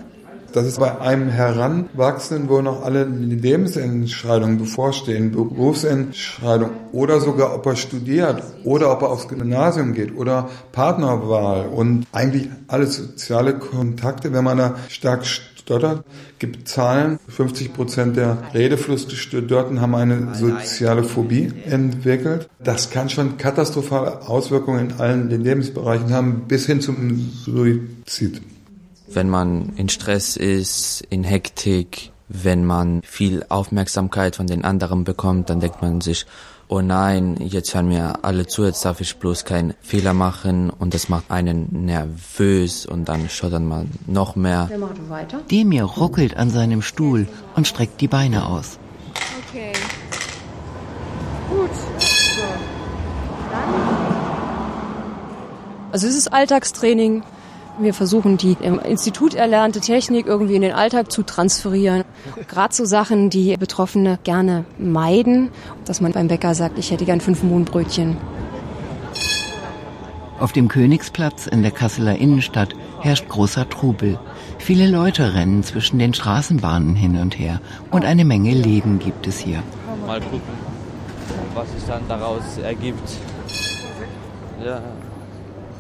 Das 0.54 0.66
ist 0.66 0.80
bei 0.80 1.00
einem 1.00 1.30
Heranwachsenden, 1.30 2.50
wo 2.50 2.62
noch 2.62 2.84
alle 2.84 3.06
Lebensentscheidungen 3.06 4.58
bevorstehen, 4.58 5.32
Berufsentscheidung 5.32 6.72
oder 6.92 7.22
sogar 7.22 7.56
ob 7.56 7.66
er 7.66 7.78
studiert 7.78 8.44
oder 8.66 8.92
ob 8.92 9.02
er 9.02 9.10
aufs 9.12 9.30
Gymnasium 9.30 9.94
geht 9.94 10.16
oder 10.16 10.50
Partnerwahl 10.74 11.68
und 11.68 12.06
eigentlich 12.12 12.50
alle 12.68 12.88
soziale 12.88 13.58
Kontakte, 13.60 14.34
wenn 14.34 14.44
man 14.44 14.58
da 14.58 14.76
stark 14.90 15.26
stottert, 15.26 16.04
gibt 16.38 16.68
Zahlen, 16.68 17.18
50 17.30 17.74
Prozent 17.74 18.18
der 18.18 18.38
Redeflussgestörten 18.54 19.80
haben 19.80 19.96
eine 19.96 20.36
soziale 20.36 21.06
Phobie 21.06 21.54
entwickelt. 21.66 22.50
Das 22.62 22.90
kann 22.90 23.10
schon 23.10 23.38
katastrophale 23.38 24.28
Auswirkungen 24.28 24.90
in 24.90 25.00
allen 25.00 25.30
Lebensbereichen 25.30 26.12
haben, 26.14 26.44
bis 26.50 26.66
hin 26.66 26.82
zum 26.82 27.32
Suizid 27.46 28.42
wenn 29.14 29.30
man 29.30 29.74
in 29.76 29.90
Stress 29.90 30.38
ist, 30.38 31.02
in 31.10 31.24
Hektik, 31.24 32.12
wenn 32.28 32.66
man 32.66 33.02
viel 33.04 33.46
Aufmerksamkeit 33.50 34.36
von 34.36 34.48
den 34.48 34.64
anderen 34.64 35.04
bekommt, 35.04 35.50
dann 35.50 35.60
denkt 35.60 35.82
man 35.82 36.02
sich, 36.02 36.26
oh 36.70 36.80
nein, 36.80 37.36
jetzt 37.40 37.76
hören 37.76 37.90
mir 37.90 38.24
alle 38.24 38.48
zu, 38.48 38.64
jetzt 38.64 38.86
darf 38.86 39.02
ich 39.02 39.18
bloß 39.18 39.44
keinen 39.44 39.74
Fehler 39.82 40.14
machen 40.14 40.70
und 40.70 40.94
das 40.94 41.10
macht 41.10 41.30
einen 41.30 41.86
nervös 41.86 42.86
und 42.86 43.10
dann 43.10 43.28
stottert 43.28 43.62
man 43.62 43.92
noch 44.08 44.38
mehr. 44.38 44.70
Demir 45.52 45.84
ruckelt 45.84 46.38
an 46.38 46.50
seinem 46.50 46.82
Stuhl 46.82 47.28
und 47.56 47.68
streckt 47.68 48.00
die 48.00 48.08
Beine 48.08 48.46
aus. 48.46 48.80
Okay. 49.50 49.74
Gut. 51.50 51.70
So. 52.00 52.42
Also 55.92 56.08
es 56.08 56.16
ist 56.16 56.32
Alltagstraining. 56.32 57.24
Wir 57.82 57.96
versuchen 57.96 58.38
die 58.38 58.56
im 58.62 58.78
Institut 58.78 59.34
erlernte 59.34 59.80
Technik 59.80 60.28
irgendwie 60.28 60.56
in 60.56 60.62
den 60.62 60.74
Alltag 60.74 61.12
zu 61.12 61.24
transferieren. 61.24 62.04
Gerade 62.48 62.76
so 62.76 62.86
Sachen, 62.86 63.32
die 63.32 63.58
Betroffene 63.58 64.20
gerne 64.24 64.66
meiden, 64.78 65.50
dass 65.86 66.00
man 66.00 66.12
beim 66.12 66.28
Bäcker 66.28 66.54
sagt, 66.54 66.78
ich 66.78 66.92
hätte 66.92 67.06
gern 67.06 67.22
fünf 67.22 67.42
Mohnbrötchen. 67.42 68.18
Auf 70.40 70.52
dem 70.52 70.68
Königsplatz 70.68 71.48
in 71.48 71.64
der 71.64 71.72
Kasseler 71.72 72.18
Innenstadt 72.18 72.76
herrscht 73.00 73.28
großer 73.28 73.68
Trubel. 73.68 74.20
Viele 74.60 74.88
Leute 74.88 75.34
rennen 75.34 75.64
zwischen 75.64 75.98
den 75.98 76.14
Straßenbahnen 76.14 76.96
hin 76.96 77.18
und 77.18 77.40
her 77.40 77.62
und 77.90 78.06
eine 78.06 78.26
Menge 78.26 78.54
Leben 78.54 79.00
gibt 79.00 79.26
es 79.26 79.40
hier. 79.40 79.64
Mal 80.06 80.22
gucken, 80.22 80.42
was 81.56 81.72
sich 81.72 81.84
dann 81.88 82.02
daraus 82.08 82.60
ergibt. 82.64 83.10
Ja. 84.64 84.82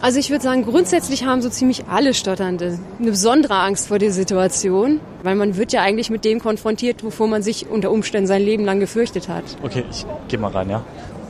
Also 0.01 0.17
ich 0.17 0.31
würde 0.31 0.43
sagen, 0.43 0.63
grundsätzlich 0.63 1.25
haben 1.25 1.43
so 1.43 1.49
ziemlich 1.49 1.85
alle 1.85 2.15
Stotternde 2.15 2.79
eine 2.99 3.11
besondere 3.11 3.55
Angst 3.59 3.87
vor 3.87 3.99
der 3.99 4.11
Situation, 4.11 4.99
weil 5.21 5.35
man 5.35 5.57
wird 5.57 5.73
ja 5.73 5.83
eigentlich 5.83 6.09
mit 6.09 6.25
dem 6.25 6.39
konfrontiert, 6.39 7.03
wovor 7.03 7.27
man 7.27 7.43
sich 7.43 7.67
unter 7.69 7.91
Umständen 7.91 8.25
sein 8.25 8.41
Leben 8.41 8.65
lang 8.65 8.79
gefürchtet 8.79 9.29
hat. 9.29 9.43
Okay, 9.61 9.85
ich 9.91 10.07
geh 10.27 10.37
mal 10.37 10.51
rein, 10.51 10.71
ja? 10.71 10.83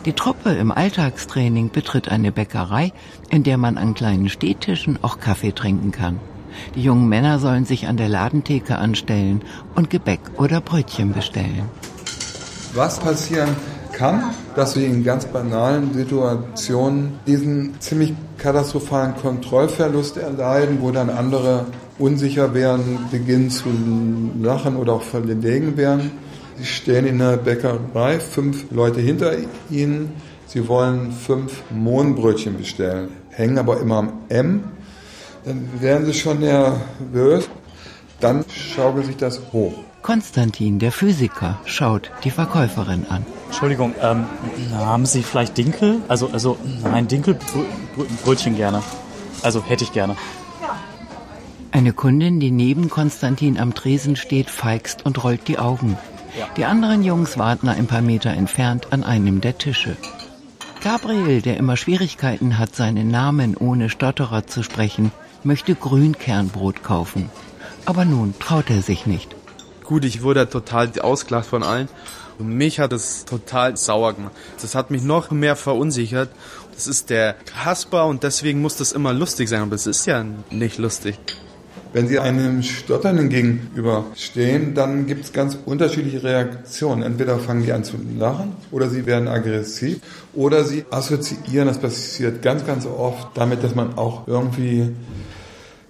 Die 0.06 0.14
Truppe 0.14 0.52
im 0.52 0.72
Alltagstraining 0.72 1.70
betritt 1.70 2.08
eine 2.08 2.32
Bäckerei, 2.32 2.94
in 3.30 3.44
der 3.44 3.58
man 3.58 3.78
an 3.78 3.94
kleinen 3.94 4.30
Stehtischen 4.30 4.98
auch 5.04 5.20
Kaffee 5.20 5.52
trinken 5.52 5.92
kann. 5.92 6.20
Die 6.76 6.82
jungen 6.82 7.10
Männer 7.10 7.40
sollen 7.40 7.66
sich 7.66 7.88
an 7.88 7.98
der 7.98 8.08
Ladentheke 8.08 8.78
anstellen 8.78 9.42
und 9.76 9.90
Gebäck 9.90 10.22
oder 10.38 10.62
Brötchen 10.62 11.14
bestellen. 11.14 11.70
Was 12.74 13.00
passieren 13.00 13.56
kann, 14.02 14.34
dass 14.56 14.76
wir 14.76 14.88
in 14.88 15.04
ganz 15.04 15.26
banalen 15.26 15.94
Situationen 15.94 17.20
diesen 17.28 17.80
ziemlich 17.80 18.16
katastrophalen 18.40 19.16
Kontrollverlust 19.16 20.18
erleiden, 20.18 20.80
wo 20.82 20.90
dann 20.90 21.12
andere 21.12 21.68
unsicher 22.00 22.56
werden, 22.56 22.98
beginnen 23.12 23.52
zu 23.52 23.70
lachen 24.42 24.76
oder 24.76 24.94
auch 24.94 25.04
verlegen 25.04 25.78
werden. 25.78 26.10
Sie 26.58 26.66
stehen 26.66 27.06
in 27.06 27.20
der 27.20 27.38
Bäckerei, 27.38 28.20
fünf 28.20 28.72
Leute 28.72 29.02
hinter 29.02 29.34
ihnen. 29.70 30.14
Sie 30.48 30.68
wollen 30.68 31.12
fünf 31.12 31.62
Mohnbrötchen 31.70 32.58
bestellen, 32.58 33.10
hängen 33.30 33.60
aber 33.60 33.80
immer 33.82 33.98
am 33.98 34.14
M. 34.30 34.64
Dann 35.46 35.70
werden 35.80 36.08
sie 36.08 36.16
schon 36.16 36.40
nervös. 36.40 37.48
Dann 38.20 38.46
schaukelt 38.50 39.06
sich 39.06 39.18
das 39.18 39.40
hoch. 39.54 39.74
Konstantin, 40.02 40.80
der 40.80 40.92
Physiker, 40.92 41.60
schaut 41.66 42.12
die 42.24 42.32
Verkäuferin 42.32 43.06
an. 43.10 43.26
Entschuldigung, 43.48 43.94
ähm, 44.02 44.26
haben 44.74 45.06
Sie 45.06 45.24
vielleicht 45.24 45.58
Dinkel? 45.58 46.02
Also, 46.08 46.30
also 46.32 46.58
ein 46.92 47.08
Dinkelbrötchen 47.08 48.56
gerne. 48.56 48.82
Also 49.44 49.64
hätte 49.64 49.84
ich 49.84 49.94
gerne. 49.94 50.16
Eine 51.72 51.94
Kundin, 51.94 52.40
die 52.40 52.52
neben 52.52 52.90
Konstantin 52.90 53.60
am 53.60 53.74
Tresen 53.74 54.16
steht, 54.16 54.50
feigst 54.50 55.06
und 55.06 55.24
rollt 55.24 55.48
die 55.48 55.60
Augen. 55.60 55.98
Die 56.58 56.66
anderen 56.66 57.04
Jungs 57.04 57.38
warten 57.38 57.70
ein 57.70 57.88
paar 57.88 58.02
Meter 58.02 58.32
entfernt 58.32 58.88
an 58.92 59.04
einem 59.04 59.42
der 59.42 59.58
Tische. 59.58 59.96
Gabriel, 60.84 61.42
der 61.42 61.58
immer 61.58 61.78
Schwierigkeiten 61.78 62.58
hat, 62.58 62.76
seinen 62.76 63.10
Namen 63.10 63.56
ohne 63.56 63.90
Stotterer 63.90 64.48
zu 64.48 64.64
sprechen, 64.64 65.12
möchte 65.44 65.76
Grünkernbrot 65.76 66.84
kaufen. 66.84 67.30
Aber 67.86 68.06
nun 68.06 68.34
traut 68.40 68.70
er 68.70 68.82
sich 68.82 69.06
nicht. 69.06 69.36
Gut, 69.92 70.06
ich 70.06 70.24
wurde 70.24 70.50
total 70.50 70.90
ausgelacht 71.02 71.48
von 71.48 71.64
allen. 71.64 71.90
Und 72.40 72.48
mich 72.48 72.80
hat 72.80 72.94
es 72.94 73.26
total 73.26 73.76
sauer 73.76 74.14
gemacht. 74.14 74.32
Das 74.62 74.74
hat 74.74 74.90
mich 74.90 75.04
noch 75.04 75.32
mehr 75.32 75.58
verunsichert. 75.58 76.30
Das 76.74 76.88
ist 76.88 77.10
der 77.10 77.34
Kasper 77.34 78.06
und 78.06 78.24
deswegen 78.24 78.62
muss 78.62 78.78
das 78.78 78.94
immer 78.94 79.12
lustig 79.12 79.50
sein. 79.50 79.64
Aber 79.64 79.76
es 79.76 79.88
ist 79.88 80.06
ja 80.06 80.26
nicht 80.50 80.78
lustig. 80.78 81.20
Wenn 81.92 82.08
Sie 82.08 82.20
einem 82.20 82.64
Stotternden 82.64 83.28
gegenüberstehen, 83.28 84.76
dann 84.76 85.08
gibt 85.08 85.26
es 85.26 85.34
ganz 85.34 85.58
unterschiedliche 85.66 86.24
Reaktionen. 86.24 87.04
Entweder 87.04 87.38
fangen 87.38 87.66
die 87.66 87.74
an 87.74 87.84
zu 87.84 87.98
lachen 88.18 88.56
oder 88.72 88.90
sie 88.90 89.06
werden 89.06 89.28
aggressiv 89.28 90.00
oder 90.34 90.64
sie 90.64 90.86
assoziieren, 90.90 91.68
das 91.68 91.80
passiert 91.80 92.42
ganz, 92.42 92.66
ganz 92.66 92.86
oft 92.86 93.36
damit, 93.36 93.62
dass 93.62 93.76
man 93.76 93.98
auch 93.98 94.26
irgendwie 94.26 94.94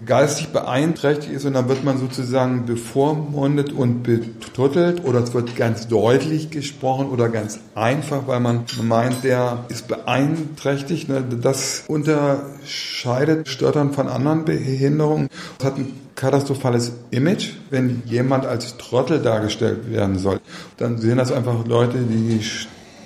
geistig 0.05 0.50
beeinträchtigt 0.50 1.31
ist 1.31 1.46
und 1.46 1.53
dann 1.53 1.70
wird 1.70 1.84
man 1.84 1.98
sozusagen 1.98 2.65
bevormundet 2.65 3.72
und 3.72 4.03
betuttelt 4.03 5.03
oder 5.05 5.20
es 5.20 5.34
wird 5.34 5.55
ganz 5.55 5.88
deutlich 5.88 6.50
gesprochen 6.50 7.10
oder 7.10 7.29
ganz 7.29 7.60
einfach, 7.75 8.27
weil 8.27 8.39
man 8.39 8.65
meint, 8.81 9.24
der 9.24 9.65
ist 9.70 9.88
beeinträchtigt. 9.88 11.10
Ne? 11.10 11.24
Das 11.41 11.84
unterscheidet 11.88 13.48
Stottern 13.48 13.93
von 13.93 14.08
anderen 14.08 14.46
Behinderungen. 14.46 15.29
Es 15.60 15.65
hat 15.65 15.77
ein 15.77 15.93
katastrophales 16.15 16.93
Image, 17.12 17.53
wenn 17.70 18.03
jemand 18.05 18.46
als 18.46 18.77
Trottel 18.77 19.22
dargestellt 19.22 19.91
werden 19.91 20.17
soll. 20.17 20.39
Dann 20.77 20.98
sehen 20.98 21.17
das 21.17 21.31
einfach 21.31 21.65
Leute, 21.65 22.00
die 22.00 22.41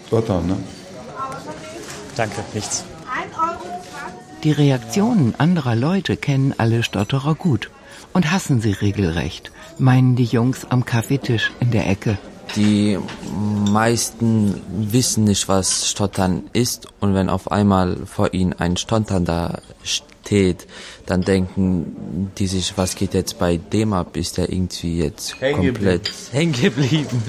stottern. 0.07 0.47
Ne? 0.47 0.57
Danke, 2.15 2.41
nichts. 2.53 2.85
Die 4.45 4.51
Reaktionen 4.51 5.33
anderer 5.39 5.75
Leute 5.75 6.17
kennen 6.17 6.53
alle 6.55 6.83
Stotterer 6.83 7.33
gut 7.33 7.71
und 8.13 8.31
hassen 8.31 8.61
sie 8.61 8.73
regelrecht, 8.73 9.51
meinen 9.79 10.15
die 10.15 10.23
Jungs 10.23 10.67
am 10.69 10.85
Kaffeetisch 10.85 11.51
in 11.61 11.71
der 11.71 11.89
Ecke. 11.89 12.19
Die 12.55 12.99
meisten 13.71 14.61
wissen 14.69 15.23
nicht, 15.23 15.47
was 15.47 15.89
Stottern 15.89 16.43
ist 16.53 16.87
und 16.99 17.15
wenn 17.15 17.27
auf 17.27 17.51
einmal 17.51 17.97
vor 18.05 18.35
ihnen 18.35 18.53
ein 18.53 18.77
Stotternder 18.77 19.63
steht, 19.81 20.67
dann 21.07 21.21
denken 21.21 22.31
die 22.37 22.45
sich, 22.45 22.77
was 22.77 22.95
geht 22.95 23.15
jetzt 23.15 23.39
bei 23.39 23.57
dem 23.57 23.93
ab? 23.93 24.15
Ist 24.15 24.37
der 24.37 24.51
irgendwie 24.51 24.99
jetzt 24.99 25.37
komplett 25.39 26.11
hängen 26.31 26.53
geblieben? 26.53 27.23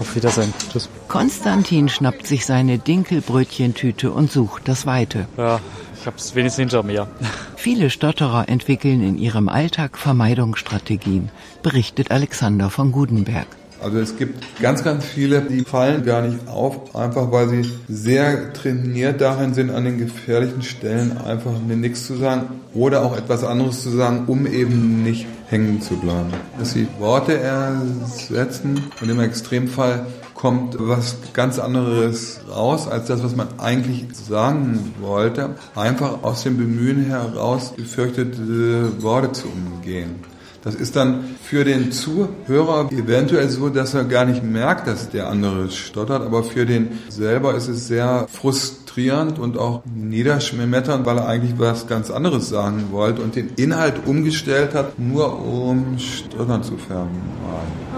Auf 0.00 0.14
Wiedersehen. 0.14 0.54
Tschüss. 0.70 0.88
Konstantin 1.08 1.88
schnappt 1.88 2.26
sich 2.26 2.46
seine 2.46 2.78
Dinkelbrötchentüte 2.78 4.12
und 4.12 4.30
sucht 4.30 4.68
das 4.68 4.86
Weite. 4.86 5.26
Ja, 5.36 5.60
ich 5.98 6.06
hab's 6.06 6.34
wenigstens 6.34 6.60
hinter 6.60 6.82
mir. 6.84 7.08
Viele 7.56 7.90
Stotterer 7.90 8.48
entwickeln 8.48 9.02
in 9.02 9.18
ihrem 9.18 9.48
Alltag 9.48 9.98
Vermeidungsstrategien, 9.98 11.30
berichtet 11.62 12.12
Alexander 12.12 12.70
von 12.70 12.92
Gudenberg. 12.92 13.48
Also 13.82 13.98
es 13.98 14.16
gibt 14.16 14.44
ganz, 14.60 14.82
ganz 14.82 15.04
viele, 15.04 15.40
die 15.42 15.62
fallen 15.62 16.04
gar 16.04 16.22
nicht 16.22 16.48
auf, 16.48 16.96
einfach 16.96 17.30
weil 17.30 17.48
sie 17.48 17.70
sehr 17.88 18.52
trainiert 18.52 19.20
darin 19.20 19.54
sind, 19.54 19.70
an 19.70 19.84
den 19.84 19.98
gefährlichen 19.98 20.62
Stellen 20.62 21.16
einfach 21.18 21.52
nichts 21.66 22.06
zu 22.06 22.16
sagen 22.16 22.60
oder 22.74 23.04
auch 23.04 23.16
etwas 23.16 23.44
anderes 23.44 23.82
zu 23.82 23.90
sagen, 23.90 24.24
um 24.26 24.46
eben 24.46 25.04
nicht 25.04 25.26
hängen 25.48 25.80
zu 25.80 25.96
bleiben. 25.96 26.30
Dass 26.58 26.72
sie 26.72 26.88
Worte 26.98 27.38
ersetzen 27.38 28.82
und 29.00 29.08
im 29.08 29.20
Extremfall 29.20 30.06
kommt 30.34 30.76
was 30.78 31.16
ganz 31.32 31.58
anderes 31.58 32.40
raus, 32.48 32.86
als 32.86 33.06
das, 33.06 33.24
was 33.24 33.34
man 33.34 33.48
eigentlich 33.58 34.06
sagen 34.12 34.94
wollte, 35.00 35.56
einfach 35.74 36.22
aus 36.22 36.44
dem 36.44 36.56
Bemühen 36.56 37.04
heraus 37.06 37.74
gefürchtete 37.76 39.02
Worte 39.02 39.32
zu 39.32 39.48
umgehen. 39.48 40.16
Das 40.62 40.74
ist 40.74 40.96
dann 40.96 41.36
für 41.42 41.64
den 41.64 41.92
Zuhörer 41.92 42.90
eventuell 42.90 43.48
so, 43.48 43.68
dass 43.68 43.94
er 43.94 44.04
gar 44.04 44.24
nicht 44.24 44.42
merkt, 44.42 44.88
dass 44.88 45.08
der 45.08 45.28
andere 45.28 45.70
stottert, 45.70 46.22
aber 46.22 46.42
für 46.42 46.66
den 46.66 46.98
selber 47.08 47.54
ist 47.54 47.68
es 47.68 47.86
sehr 47.86 48.26
frustrierend 48.28 49.38
und 49.38 49.56
auch 49.56 49.82
niederschmetternd, 49.94 51.06
weil 51.06 51.18
er 51.18 51.28
eigentlich 51.28 51.58
was 51.58 51.86
ganz 51.86 52.10
anderes 52.10 52.48
sagen 52.48 52.88
wollte 52.90 53.22
und 53.22 53.36
den 53.36 53.50
Inhalt 53.56 54.06
umgestellt 54.06 54.74
hat, 54.74 54.98
nur 54.98 55.40
um 55.40 55.96
Stottern 55.98 56.64
zu 56.64 56.76
vermeiden. 56.76 57.22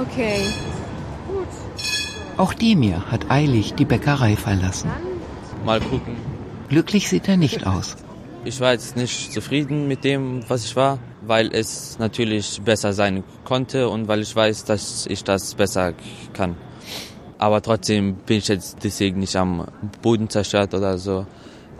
Okay. 0.02 0.43
Auch 2.37 2.52
Demir 2.52 3.11
hat 3.11 3.31
eilig 3.31 3.75
die 3.75 3.85
Bäckerei 3.87 4.37
verlassen. 4.37 4.90
Mal 5.64 5.81
gucken. 5.81 6.17
Glücklich 6.69 7.09
sieht 7.09 7.26
er 7.26 7.37
nicht 7.37 7.67
aus. 7.67 7.97
Ich 8.45 8.61
war 8.61 8.73
jetzt 8.73 8.97
nicht 8.97 9.33
zufrieden 9.33 9.88
mit 9.88 10.05
dem, 10.05 10.43
was 10.49 10.64
ich 10.64 10.76
war, 10.76 10.99
weil 11.30 11.54
es 11.54 11.96
natürlich 12.00 12.60
besser 12.62 12.92
sein 12.92 13.22
konnte 13.44 13.88
und 13.88 14.08
weil 14.08 14.20
ich 14.20 14.34
weiß, 14.34 14.64
dass 14.64 15.06
ich 15.06 15.23
das 15.23 15.54
besser 15.54 15.95
kann. 16.32 16.56
Aber 17.38 17.62
trotzdem 17.62 18.16
bin 18.26 18.38
ich 18.38 18.49
jetzt 18.49 18.78
deswegen 18.82 19.21
nicht 19.21 19.36
am 19.36 19.64
Boden 20.02 20.28
zerstört 20.28 20.75
oder 20.75 20.99
so. 20.99 21.26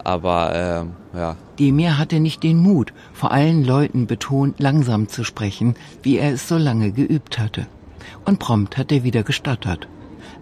Aber 0.05 0.53
ähm, 0.55 0.93
ja. 1.15 1.37
Demir 1.59 1.99
hatte 1.99 2.21
nicht 2.21 2.45
den 2.45 2.59
Mut, 2.59 2.93
vor 3.13 3.33
allen 3.33 3.65
Leuten 3.65 4.07
betont 4.07 4.61
langsam 4.61 5.09
zu 5.09 5.25
sprechen, 5.25 5.75
wie 6.03 6.17
er 6.19 6.33
es 6.33 6.47
so 6.47 6.57
lange 6.57 6.93
geübt 6.93 7.41
hatte. 7.41 7.67
Und 8.25 8.39
prompt 8.39 8.79
hat 8.79 8.93
er 8.93 9.03
wieder 9.03 9.25
gestottert. 9.25 9.89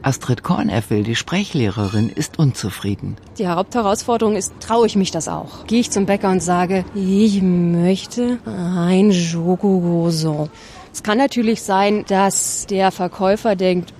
Astrid 0.03 0.43
Kornäffel, 0.43 1.03
die 1.03 1.17
Sprechlehrerin, 1.17 2.09
ist 2.09 2.39
unzufrieden. 2.39 3.17
Die 3.39 3.49
Hauptherausforderung 3.49 4.37
ist, 4.37 4.53
traue 4.61 4.87
ich 4.87 4.97
mich 4.97 5.11
das 5.11 5.29
auch? 5.29 5.67
Gehe 5.67 5.81
ich 5.81 5.91
zum 5.91 6.07
Bäcker 6.07 6.31
und 6.31 6.43
sage, 6.43 6.85
ich 6.95 7.43
möchte 7.43 8.39
ein 8.47 9.13
Schokogoson. 9.13 10.49
Es 10.93 11.03
kann 11.03 11.19
natürlich 11.19 11.63
sein, 11.63 12.05
dass 12.09 12.67
der 12.67 12.91
Verkäufer 12.91 13.57
denkt, 13.57 13.93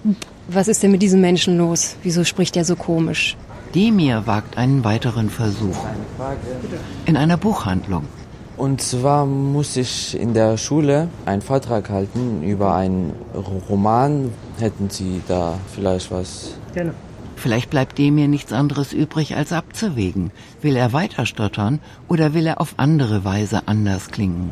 was 0.49 0.69
ist 0.69 0.83
denn 0.83 0.91
mit 0.91 1.03
diesem 1.03 1.21
Menschen 1.21 1.59
los? 1.59 1.97
Wieso 2.03 2.25
spricht 2.25 2.57
er 2.57 2.65
so 2.65 2.77
komisch? 2.77 3.37
Demir 3.75 4.27
wagt 4.27 4.57
einen 4.57 4.83
weiteren 4.85 5.29
Versuch. 5.29 5.77
In 7.05 7.17
einer 7.17 7.37
Buchhandlung. 7.37 8.05
Und 8.59 8.83
zwar 8.83 9.25
muss 9.25 9.77
ich 9.77 10.19
in 10.19 10.35
der 10.35 10.57
Schule 10.57 11.09
einen 11.27 11.43
Vortrag 11.43 11.91
halten 11.91 12.43
über 12.43 12.75
einen 12.75 13.13
Roman. 13.69 14.33
Hätten 14.59 14.91
Sie 14.91 15.23
da 15.29 15.55
vielleicht 15.73 16.11
was? 16.11 16.55
Gerne. 16.75 16.93
Vielleicht 17.37 17.71
bleibt 17.71 17.99
Demir 17.99 18.27
nichts 18.27 18.53
anderes 18.53 18.93
übrig, 18.93 19.37
als 19.37 19.53
abzuwägen. 19.53 20.33
Will 20.61 20.75
er 20.75 20.93
weiter 20.93 21.25
stottern 21.25 21.79
oder 22.09 22.35
will 22.35 22.49
er 22.49 22.61
auf 22.61 22.75
andere 22.79 23.25
Weise 23.25 23.63
anders 23.67 24.09
klingen? 24.09 24.51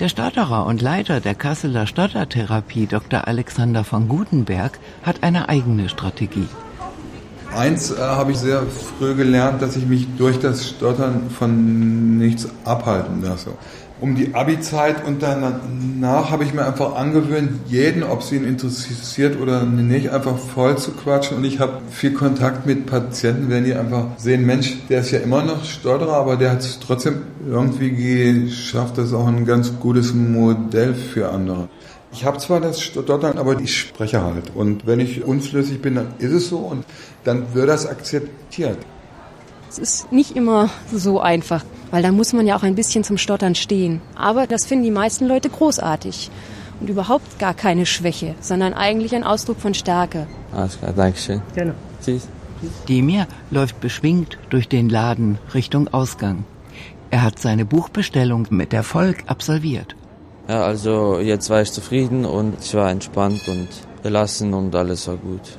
Der 0.00 0.08
Stotterer 0.08 0.66
und 0.66 0.82
Leiter 0.82 1.20
der 1.20 1.36
Kasseler 1.36 1.86
Stottertherapie, 1.86 2.86
Dr. 2.86 3.28
Alexander 3.28 3.84
von 3.84 4.08
Gutenberg, 4.08 4.80
hat 5.04 5.22
eine 5.22 5.48
eigene 5.48 5.88
Strategie. 5.88 6.48
Eins 7.56 7.90
äh, 7.90 7.98
habe 7.98 8.32
ich 8.32 8.38
sehr 8.38 8.62
früh 8.98 9.14
gelernt, 9.14 9.60
dass 9.60 9.76
ich 9.76 9.86
mich 9.86 10.06
durch 10.16 10.38
das 10.38 10.68
Stottern 10.68 11.30
von 11.30 12.18
nichts 12.18 12.48
abhalten 12.64 13.22
lasse. 13.22 13.50
Um 14.00 14.14
die 14.14 14.34
Abi-Zeit 14.34 15.04
und 15.06 15.22
danach 15.22 16.30
habe 16.30 16.44
ich 16.44 16.54
mir 16.54 16.64
einfach 16.64 16.94
angewöhnt, 16.94 17.50
jeden, 17.68 18.02
ob 18.02 18.22
sie 18.22 18.36
ihn 18.36 18.44
interessiert 18.44 19.38
oder 19.38 19.64
nicht, 19.64 20.10
einfach 20.10 20.38
voll 20.38 20.78
zu 20.78 20.92
quatschen. 20.92 21.36
Und 21.36 21.44
ich 21.44 21.60
habe 21.60 21.82
viel 21.90 22.14
Kontakt 22.14 22.64
mit 22.64 22.86
Patienten, 22.86 23.50
wenn 23.50 23.64
die 23.64 23.74
einfach 23.74 24.06
sehen, 24.16 24.46
Mensch, 24.46 24.78
der 24.88 25.00
ist 25.00 25.10
ja 25.10 25.18
immer 25.18 25.44
noch 25.44 25.64
Stotterer, 25.64 26.14
aber 26.14 26.36
der 26.36 26.52
hat 26.52 26.60
es 26.60 26.78
trotzdem 26.78 27.22
irgendwie 27.46 27.90
geschafft. 28.46 28.96
Das 28.96 29.08
ist 29.08 29.14
auch 29.14 29.26
ein 29.26 29.44
ganz 29.44 29.78
gutes 29.78 30.14
Modell 30.14 30.94
für 30.94 31.30
andere. 31.30 31.68
Ich 32.12 32.24
habe 32.24 32.38
zwar 32.38 32.60
das 32.60 32.80
Stottern, 32.80 33.38
aber 33.38 33.60
ich 33.60 33.78
spreche 33.78 34.24
halt. 34.24 34.50
Und 34.54 34.86
wenn 34.86 34.98
ich 34.98 35.24
unflüssig 35.24 35.82
bin, 35.82 35.96
dann 35.96 36.08
ist 36.18 36.32
es 36.32 36.48
so 36.48 36.58
und 36.58 36.84
dann 37.24 37.54
wird 37.54 37.68
das 37.68 37.86
akzeptiert. 37.86 38.78
Es 39.70 39.78
ist 39.78 40.10
nicht 40.10 40.34
immer 40.34 40.68
so 40.92 41.20
einfach, 41.20 41.64
weil 41.92 42.02
da 42.02 42.10
muss 42.10 42.32
man 42.32 42.44
ja 42.44 42.56
auch 42.56 42.64
ein 42.64 42.74
bisschen 42.74 43.04
zum 43.04 43.18
Stottern 43.18 43.54
stehen. 43.54 44.00
Aber 44.16 44.48
das 44.48 44.66
finden 44.66 44.82
die 44.82 44.90
meisten 44.90 45.28
Leute 45.28 45.48
großartig. 45.48 46.28
Und 46.80 46.90
überhaupt 46.90 47.38
gar 47.38 47.54
keine 47.54 47.86
Schwäche, 47.86 48.34
sondern 48.40 48.74
eigentlich 48.74 49.14
ein 49.14 49.22
Ausdruck 49.22 49.60
von 49.60 49.72
Stärke. 49.72 50.26
Alles 50.52 50.76
klar, 50.76 50.92
Dankeschön. 50.92 51.40
Gerne. 51.54 51.76
Tschüss. 52.04 52.26
Demir 52.88 53.28
läuft 53.52 53.80
beschwingt 53.80 54.38
durch 54.50 54.68
den 54.68 54.88
Laden 54.88 55.38
Richtung 55.54 55.86
Ausgang. 55.86 56.44
Er 57.12 57.22
hat 57.22 57.38
seine 57.38 57.64
Buchbestellung 57.64 58.48
mit 58.50 58.72
Erfolg 58.72 59.22
absolviert. 59.26 59.94
Ja, 60.48 60.64
also 60.64 61.20
jetzt 61.20 61.48
war 61.48 61.62
ich 61.62 61.70
zufrieden 61.70 62.24
und 62.24 62.56
ich 62.60 62.74
war 62.74 62.90
entspannt 62.90 63.46
und 63.46 63.68
gelassen 64.02 64.52
und 64.52 64.74
alles 64.74 65.06
war 65.06 65.16
gut. 65.16 65.58